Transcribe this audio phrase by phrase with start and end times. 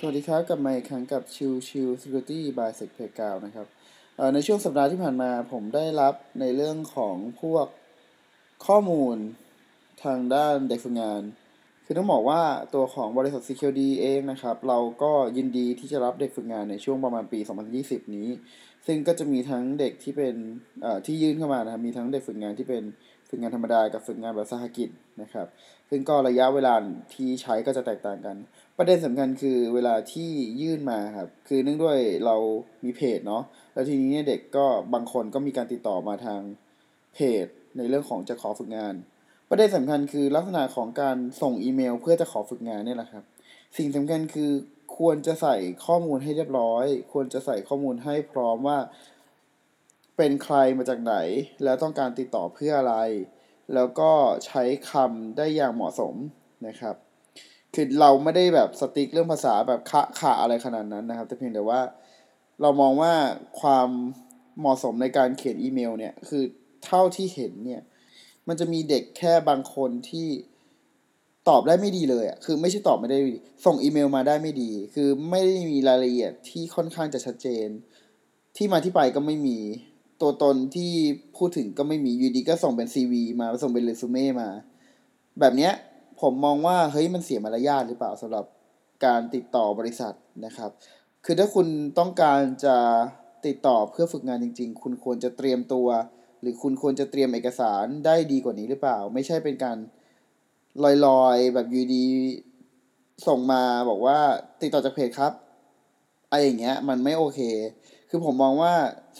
[0.00, 3.66] สวัสดีครับกลับมาอีกครั้งกับชิวชิว Security by s e c p a y g o u นะครับ
[4.34, 7.66] ในช่วงสัปดาห์ที่ผ่านมาผมได้รับในเรื่องของพวก
[8.66, 9.16] ข้อมูล
[10.04, 11.22] ทางด้านเด็กฝึกงาน
[11.84, 12.42] คือต้องบอกว่า
[12.74, 17.40] ตัวของบริษัท Security เองนะครับ เราก็ยินดีที่จะรับเด็กฝึกงานในช่วงประมาณปี
[17.76, 18.28] 2020 นี้
[18.86, 20.34] ซึ่งก็จะมีทั้งเด็กที่เป็น
[21.06, 22.82] ที่ยื่นเข้ามานะครับมีทั้งเด็กฝึกงานที่เป็น
[23.28, 24.88] ฝึกงานธรรมดากับฝึกงานแบบสหกิจ
[25.22, 25.46] นะครับ
[25.90, 26.74] ซึ่งก็ระยะเวลา
[27.14, 28.36] ที่ใช้ก็จะแตกต่างกัน
[28.78, 30.30] ประเด็นสำคัญคือเวลาที่
[30.60, 32.36] ยื่นมาครับ คือเนื่องด้วยเรา
[32.84, 33.42] มีเพจเนาะ
[33.74, 36.40] แล้วทีนี้เนี่ยเด็กก็บางคนก็มีการติดต่อมาทาง
[37.14, 38.94] เพจในเรื่องของจะขอฝึกงาน
[39.50, 43.24] ประเด็นสำคัญคือลักษณะของการส่งอีเมล เพื่อจะขอฝึกงานเนี่ยแหละครับ
[43.76, 44.50] สิ่งสำคัญคือ
[44.98, 48.78] ควรจะใส่ข้อมูลให้เรียบร้อย ควรจะใส่ข้อมูลให้พร้อมว่า
[50.16, 51.14] เป็นใครมาจากไหน
[51.64, 52.96] แล้วต้องการติดต่อเพื่ออะไร
[53.74, 54.10] แล้วก็
[54.46, 56.14] ใช้คำได้อย่างเหมาะสม
[56.66, 56.96] นะครับ
[57.74, 61.80] คือเราไม่ได้แบบสติ๊กเรื่องภาษาแบบคะขะอะไรขนาดนั้นนะครับ แต่เพียงแต่ว่า
[62.62, 63.12] เรามองว่า
[63.60, 63.88] ความ
[64.60, 66.42] เหมาะสมในการเขียนอีเมลเนี่ย คือ
[66.84, 67.82] เท่าที่เห็นเนี่ย
[68.48, 70.28] มันจะมีเด็กแค่บางคนที่
[71.48, 77.68] ตอบได้ไม่ดีเลยอะ คือไม่ใช่ตอบไม่ได้ดีส่งอีเมลมาได้ไม่ดี คือไม่ได้มีรายละเอียดที่ค่อนข้างจะชัดเจน
[78.56, 79.58] ที่มาที่ไปก็ไม่มี
[80.20, 80.92] ตัวตนที่
[81.36, 84.48] พูดถึงก็ไม่มีอยู่ดีก็ส่งเป็นซีวีมาส่งเป็นเรซูเม่มา
[85.40, 85.72] แบบเนี้ย
[86.20, 88.44] ผมมองว่าเฮ้ยมันเสียมารยาทหรือเปล่าสำหรับ
[89.04, 90.70] การติดต่อบริษัทนะครับ
[91.24, 91.66] คือถ้าคุณ
[91.98, 92.76] ต้องการจะ
[93.46, 95.88] ติดต่อเพื่อฝึกงานจริง ๆ คุณควรจะเตรียมตัว
[96.40, 99.78] หรือคุณควรจะเตรียมเอกสารได้ดีกว่านี้หรือเปล่า ไม่ใช่เป็นการ
[101.06, 102.04] ลอยๆ แบบยูดี
[103.26, 104.18] ส่งมาบอกว่า
[104.62, 105.32] ติดต่อจากเพจครับ
[106.36, 107.40] อะไรอย่างเงี้ย มันไม่โอเค
[108.10, 108.74] คือผมมองว่า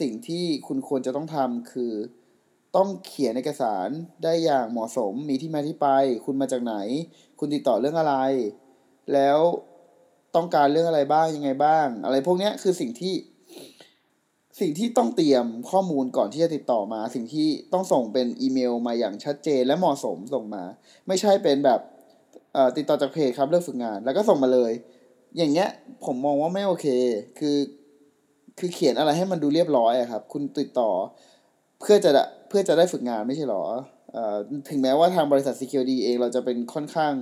[0.00, 1.92] สิ่งที่คุณควรจะต้องทำคือ
[2.76, 3.88] ต้องเขียนเอกสาร
[4.24, 5.88] ได้อย่างเหมาะสม มีที่มาที่ไป
[6.24, 6.74] คุณมาจากไหน
[7.38, 8.14] คุณติดต่อเรื่องอะไร
[9.12, 9.38] แล้ว
[10.36, 13.14] ต้องการเรื่องอะไรบ้างยังไงบ้าง อะไรพวกเนี้ยคือสิ่งที่
[14.60, 20.64] สิ่งที่ต้องเตรียมข้อมูลก่อนที่จะติดต่อมา สิ่งที่ต้องส่งเป็นอีเมลมาอย่างชัดเจนและเหมาะสมส่งมา
[21.06, 21.80] ไม่ใช่เป็นแบบ
[22.76, 24.72] ติดต่อจากเพจครับเรื่องฝึกงาน แล้วก็ส่งมาเลย
[25.36, 25.68] อย่างเงี้ย
[26.04, 26.86] ผมมองว่าไม่โอเค
[27.38, 27.56] คือ
[28.58, 30.90] คือเขียนอะไรให้มันดูเรียบร้อยอะครับ คุณติดต่อ
[31.80, 32.10] เพื่อจะ
[32.48, 33.64] เพื่อจะได้ฝึกงานไม่ใช่หรอ
[34.16, 34.18] อ
[34.68, 37.12] ถึงแม้ว่าทางบริษัท Security เองเราจะเป็นค่อนข้าง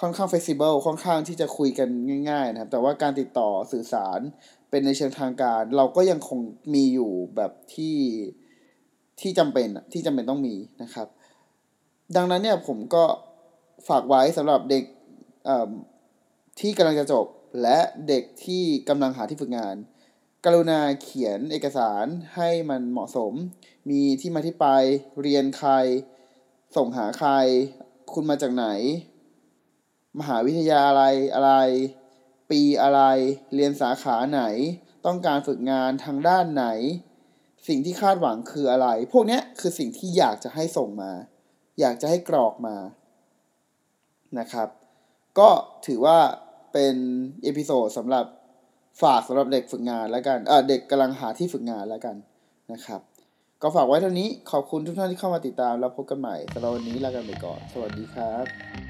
[0.00, 1.88] ค่อนข้าง flexible ค่อนข้างที่จะคุยกัน
[2.30, 4.20] ง่ายๆนะครับ แต่ว่าการติดต่อสื่อสาร
[4.70, 6.38] เป็นในเชิงทางการ เราก็ยังคง
[6.74, 7.96] มีอยู่แบบที่
[9.20, 11.08] ที่จำเป็นที่จำเป็นต้องมีนะครับ
[12.16, 13.04] ดังนั้นเนี่ยผมก็
[13.88, 14.84] ฝากไว้สำหรับเด็ก
[16.60, 17.26] ที่กำลังจะจบ
[17.62, 17.78] และ
[18.08, 19.76] เด็กที่กำลังหาที่ฝึกงาน
[20.44, 22.04] กรุณาเขียนเอกสาร
[22.36, 23.32] ให้มันเหมาะสม
[23.90, 24.66] มีที่มาที่ไป
[25.20, 25.72] เรียนใคร
[26.76, 27.30] ส่งหาใคร
[28.12, 28.66] คุณมาจากไหน
[30.18, 31.52] มหาวิทยาลัยอะไร
[32.50, 33.00] ปีอะไร
[33.54, 34.42] เรียนสาขาไหน
[35.06, 36.66] ต้องการฝึกงานทางด้านไหน
[37.68, 41.12] สิ่งที่คาดหวังคืออะไร พวกนี้คือสิ่งที่อยากจะให้ส่งมา
[41.80, 42.76] อยากจะให้กรอกมา
[44.38, 44.68] นะครับ
[45.38, 45.50] ก็
[45.86, 46.18] ถือว่า
[46.74, 46.94] เป็น
[47.44, 48.26] episode สำหรับ
[49.02, 52.16] ฝากสำหรับเด็กฝึกงานแล้วกันเออเด็กกำลังหาที่ฝึกงานแล้วกัน
[52.72, 53.00] นะครับ
[53.62, 58.83] ก็ฝากไว้เท่านี้ขอบคุณทุกท่านที่เข้ามาติดตามแล้วพบกันใหม่สำหรับวันนี้ลากันไปก่อน สวัสดีครับ